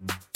you 0.00 0.29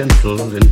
gentle 0.00 0.69